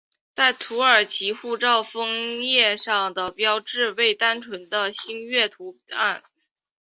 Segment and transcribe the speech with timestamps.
[0.35, 6.23] 在土耳其护照封页上的标志为单纯的星月图案。